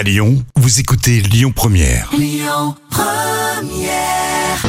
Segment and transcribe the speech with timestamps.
[0.00, 2.10] À Lyon, vous écoutez Lyon Première.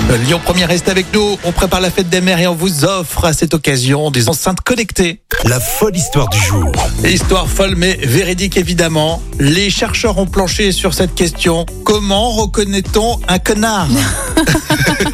[0.09, 1.38] Euh, Lyon Première reste avec nous.
[1.46, 4.59] On prépare la fête des mères et on vous offre à cette occasion des enceintes
[4.59, 5.21] connectées.
[5.46, 6.70] La folle histoire du jour.
[7.05, 9.23] Histoire folle mais véridique évidemment.
[9.39, 11.66] Les chercheurs ont planché sur cette question.
[11.86, 13.88] Comment reconnaît-on un connard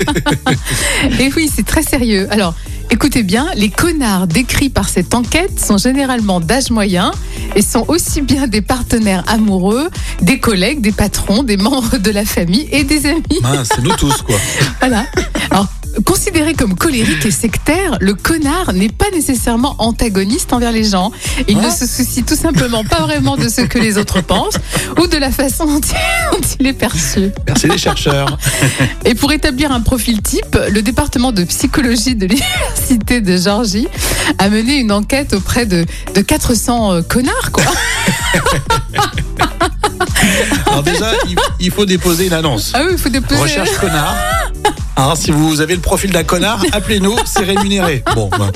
[1.20, 2.28] Et oui, c'est très sérieux.
[2.32, 2.56] Alors,
[2.90, 7.12] écoutez bien, les connards décrits par cette enquête sont généralement d'âge moyen
[7.56, 9.90] et sont aussi bien des partenaires amoureux,
[10.22, 13.42] des collègues, des patrons, des membres de la famille et des amis.
[13.64, 14.36] C'est nous tous quoi.
[14.80, 15.06] Voilà.
[15.52, 15.68] Alors,
[16.06, 21.11] considéré comme colérique et sectaire, le connard n'est pas nécessairement antagoniste envers les gens.
[21.48, 24.58] Il ne se soucie tout simplement pas vraiment de ce que les autres pensent
[25.00, 27.32] ou de la façon dont il, dont il est perçu.
[27.47, 28.38] Merci les chercheurs.
[29.06, 33.88] Et pour établir un profil type, le département de psychologie de l'université de Georgie
[34.38, 37.64] a mené une enquête auprès de, de 400 euh, connards, quoi.
[40.78, 42.72] Alors déjà, il, il faut déposer une annonce.
[42.76, 43.42] Ah oui, il faut déposer.
[43.42, 44.16] Recherche connard.
[44.95, 48.03] Hein, si vous avez le profil d'un connard, appelez-nous, c'est rémunéré.
[48.14, 48.52] Bon, ben.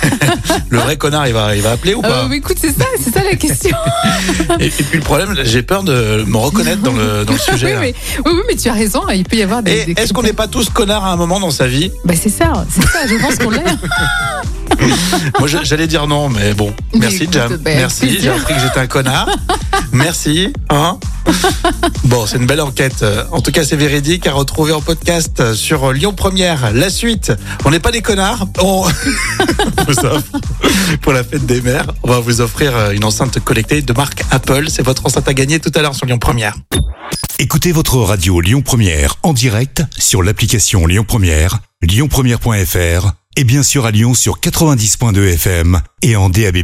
[0.70, 3.12] le vrai connard, il va, il va appeler ou pas oui, écoute, c'est ça, c'est
[3.12, 3.76] ça la question.
[4.60, 7.66] et, et puis le problème, j'ai peur de me reconnaître dans le, dans le sujet.
[7.66, 7.80] oui, là.
[7.80, 9.94] mais, oui, oui, mais tu as raison, il peut y avoir des.
[9.96, 12.66] Est-ce qu'on n'est pas tous connards à un moment dans sa vie Bah c'est ça,
[12.70, 13.64] c'est ça, je pense qu'on l'est.
[15.38, 16.72] Moi, j'allais dire non, mais bon.
[16.94, 17.56] Merci, Jam.
[17.56, 19.28] ben, Merci, j'ai appris que j'étais un connard.
[19.92, 20.52] Merci.
[20.70, 20.98] Hein
[22.04, 23.04] bon, c'est une belle enquête.
[23.32, 26.72] En tout cas, c'est véridique à retrouver en podcast sur Lyon Première.
[26.72, 27.32] La suite,
[27.64, 28.46] on n'est pas des connards.
[28.60, 28.82] On
[29.86, 30.32] vous offre
[31.00, 31.86] pour la fête des mères.
[32.02, 34.66] On va vous offrir une enceinte connectée de marque Apple.
[34.68, 36.54] C'est votre enceinte à gagner tout à l'heure sur Lyon Première.
[37.38, 43.86] Écoutez votre radio Lyon Première en direct sur l'application Lyon Première, lyonpremière.fr et bien sûr
[43.86, 46.58] à Lyon sur 90.2 FM et en DAB+.